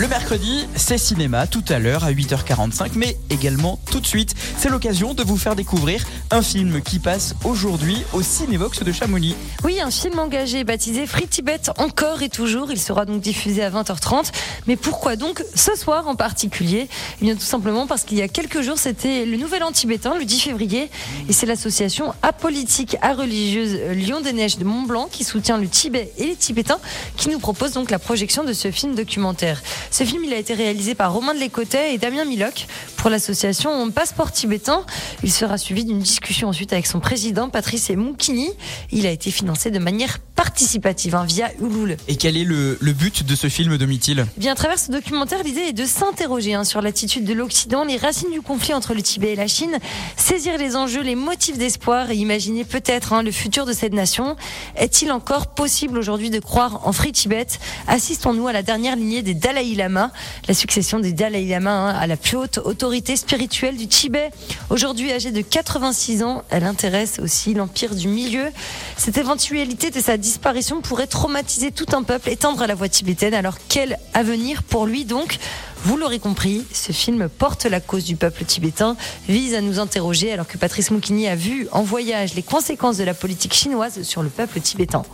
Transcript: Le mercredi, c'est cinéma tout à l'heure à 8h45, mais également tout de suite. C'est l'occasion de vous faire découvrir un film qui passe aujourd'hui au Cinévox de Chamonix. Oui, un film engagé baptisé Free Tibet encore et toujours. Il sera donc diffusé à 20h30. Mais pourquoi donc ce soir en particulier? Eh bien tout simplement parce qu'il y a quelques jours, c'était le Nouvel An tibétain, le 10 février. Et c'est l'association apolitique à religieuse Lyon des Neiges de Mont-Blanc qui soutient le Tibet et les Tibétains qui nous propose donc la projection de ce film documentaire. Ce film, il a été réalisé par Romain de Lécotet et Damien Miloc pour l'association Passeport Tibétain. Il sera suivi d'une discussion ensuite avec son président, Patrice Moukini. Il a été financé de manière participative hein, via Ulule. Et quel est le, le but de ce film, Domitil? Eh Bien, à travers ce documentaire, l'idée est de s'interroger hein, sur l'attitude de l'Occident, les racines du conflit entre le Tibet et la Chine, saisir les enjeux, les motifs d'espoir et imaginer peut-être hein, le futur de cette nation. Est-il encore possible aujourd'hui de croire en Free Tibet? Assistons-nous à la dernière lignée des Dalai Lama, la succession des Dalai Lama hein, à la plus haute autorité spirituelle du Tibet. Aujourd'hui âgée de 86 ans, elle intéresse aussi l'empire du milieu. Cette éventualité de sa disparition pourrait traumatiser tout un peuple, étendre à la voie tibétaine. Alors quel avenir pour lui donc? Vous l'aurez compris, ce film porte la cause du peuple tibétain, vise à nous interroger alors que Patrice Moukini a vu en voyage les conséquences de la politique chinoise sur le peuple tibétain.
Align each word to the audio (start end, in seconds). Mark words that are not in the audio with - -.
Le 0.00 0.08
mercredi, 0.08 0.66
c'est 0.76 0.96
cinéma 0.96 1.46
tout 1.46 1.62
à 1.68 1.78
l'heure 1.78 2.04
à 2.04 2.10
8h45, 2.10 2.92
mais 2.94 3.18
également 3.28 3.78
tout 3.90 4.00
de 4.00 4.06
suite. 4.06 4.34
C'est 4.56 4.70
l'occasion 4.70 5.12
de 5.12 5.22
vous 5.22 5.36
faire 5.36 5.54
découvrir 5.54 6.06
un 6.30 6.40
film 6.40 6.80
qui 6.80 6.98
passe 6.98 7.34
aujourd'hui 7.44 8.02
au 8.14 8.22
Cinévox 8.22 8.82
de 8.82 8.92
Chamonix. 8.92 9.36
Oui, 9.62 9.78
un 9.78 9.90
film 9.90 10.18
engagé 10.18 10.64
baptisé 10.64 11.06
Free 11.06 11.28
Tibet 11.28 11.60
encore 11.76 12.22
et 12.22 12.30
toujours. 12.30 12.72
Il 12.72 12.80
sera 12.80 13.04
donc 13.04 13.20
diffusé 13.20 13.62
à 13.62 13.68
20h30. 13.68 14.32
Mais 14.66 14.76
pourquoi 14.76 15.16
donc 15.16 15.44
ce 15.54 15.76
soir 15.76 16.08
en 16.08 16.14
particulier? 16.14 16.88
Eh 17.20 17.24
bien 17.26 17.34
tout 17.34 17.42
simplement 17.42 17.86
parce 17.86 18.04
qu'il 18.04 18.16
y 18.16 18.22
a 18.22 18.28
quelques 18.28 18.62
jours, 18.62 18.78
c'était 18.78 19.26
le 19.26 19.36
Nouvel 19.36 19.62
An 19.64 19.70
tibétain, 19.70 20.14
le 20.16 20.24
10 20.24 20.40
février. 20.40 20.88
Et 21.28 21.34
c'est 21.34 21.44
l'association 21.44 22.14
apolitique 22.22 22.96
à 23.02 23.12
religieuse 23.12 23.76
Lyon 23.90 24.22
des 24.22 24.32
Neiges 24.32 24.56
de 24.56 24.64
Mont-Blanc 24.64 25.10
qui 25.12 25.24
soutient 25.24 25.58
le 25.58 25.68
Tibet 25.68 26.10
et 26.16 26.24
les 26.24 26.36
Tibétains 26.36 26.80
qui 27.18 27.28
nous 27.28 27.38
propose 27.38 27.72
donc 27.72 27.90
la 27.90 27.98
projection 27.98 28.44
de 28.44 28.54
ce 28.54 28.70
film 28.70 28.94
documentaire. 28.94 29.60
Ce 29.90 30.04
film, 30.04 30.24
il 30.24 30.32
a 30.32 30.36
été 30.36 30.54
réalisé 30.54 30.94
par 30.94 31.12
Romain 31.12 31.34
de 31.34 31.40
Lécotet 31.40 31.94
et 31.94 31.98
Damien 31.98 32.24
Miloc 32.24 32.66
pour 33.00 33.08
l'association 33.08 33.90
Passeport 33.90 34.30
Tibétain. 34.30 34.84
Il 35.22 35.32
sera 35.32 35.56
suivi 35.56 35.86
d'une 35.86 36.00
discussion 36.00 36.48
ensuite 36.48 36.74
avec 36.74 36.86
son 36.86 37.00
président, 37.00 37.48
Patrice 37.48 37.88
Moukini. 37.90 38.50
Il 38.92 39.06
a 39.06 39.10
été 39.10 39.30
financé 39.30 39.70
de 39.70 39.78
manière 39.78 40.18
participative 40.18 41.14
hein, 41.14 41.24
via 41.26 41.50
Ulule. 41.60 41.96
Et 42.08 42.16
quel 42.16 42.36
est 42.36 42.44
le, 42.44 42.76
le 42.78 42.92
but 42.92 43.24
de 43.24 43.34
ce 43.34 43.48
film, 43.48 43.78
Domitil? 43.78 44.26
Eh 44.36 44.40
Bien, 44.40 44.52
à 44.52 44.54
travers 44.54 44.78
ce 44.78 44.90
documentaire, 44.90 45.42
l'idée 45.42 45.62
est 45.62 45.72
de 45.72 45.86
s'interroger 45.86 46.52
hein, 46.52 46.64
sur 46.64 46.82
l'attitude 46.82 47.24
de 47.24 47.32
l'Occident, 47.32 47.84
les 47.84 47.96
racines 47.96 48.30
du 48.30 48.42
conflit 48.42 48.74
entre 48.74 48.92
le 48.92 49.00
Tibet 49.00 49.32
et 49.32 49.36
la 49.36 49.46
Chine, 49.46 49.78
saisir 50.16 50.58
les 50.58 50.76
enjeux, 50.76 51.02
les 51.02 51.14
motifs 51.14 51.56
d'espoir 51.56 52.10
et 52.10 52.16
imaginer 52.16 52.64
peut-être 52.64 53.14
hein, 53.14 53.22
le 53.22 53.32
futur 53.32 53.64
de 53.64 53.72
cette 53.72 53.94
nation. 53.94 54.36
Est-il 54.76 55.10
encore 55.10 55.54
possible 55.54 55.96
aujourd'hui 55.96 56.28
de 56.28 56.38
croire 56.38 56.86
en 56.86 56.92
Free 56.92 57.12
Tibet? 57.12 57.46
Assistons-nous 57.86 58.46
à 58.46 58.52
la 58.52 58.62
dernière 58.62 58.96
lignée 58.96 59.22
des 59.22 59.34
Dalai 59.34 59.74
Lama, 59.74 60.10
la 60.48 60.54
succession 60.54 61.00
des 61.00 61.12
Dalai 61.12 61.46
Lama 61.46 61.70
hein, 61.70 61.94
à 61.98 62.06
la 62.06 62.18
plus 62.18 62.36
haute 62.36 62.58
autorité 62.58 62.89
spirituelle 63.16 63.76
du 63.76 63.86
Tibet. 63.86 64.30
Aujourd'hui 64.68 65.12
âgée 65.12 65.30
de 65.30 65.42
86 65.42 66.22
ans, 66.24 66.42
elle 66.50 66.64
intéresse 66.64 67.20
aussi 67.20 67.54
l'empire 67.54 67.94
du 67.94 68.08
milieu. 68.08 68.46
Cette 68.96 69.16
éventualité 69.16 69.90
de 69.90 70.00
sa 70.00 70.16
disparition 70.16 70.80
pourrait 70.80 71.06
traumatiser 71.06 71.70
tout 71.70 71.86
un 71.92 72.02
peuple, 72.02 72.30
étendre 72.30 72.62
à 72.62 72.66
la 72.66 72.74
voie 72.74 72.88
tibétaine. 72.88 73.32
Alors 73.34 73.54
quel 73.68 73.96
avenir 74.12 74.64
pour 74.64 74.86
lui 74.86 75.04
donc? 75.04 75.38
Vous 75.84 75.96
l'aurez 75.96 76.18
compris, 76.18 76.64
ce 76.74 76.92
film 76.92 77.28
porte 77.28 77.64
la 77.64 77.80
cause 77.80 78.04
du 78.04 78.16
peuple 78.16 78.44
tibétain, 78.44 78.96
vise 79.28 79.54
à 79.54 79.60
nous 79.60 79.78
interroger 79.78 80.32
alors 80.32 80.46
que 80.46 80.58
Patrice 80.58 80.90
Moukini 80.90 81.28
a 81.28 81.36
vu 81.36 81.68
en 81.72 81.82
voyage 81.82 82.34
les 82.34 82.42
conséquences 82.42 82.98
de 82.98 83.04
la 83.04 83.14
politique 83.14 83.54
chinoise 83.54 84.02
sur 84.02 84.22
le 84.22 84.28
peuple 84.28 84.60
tibétain. 84.60 85.04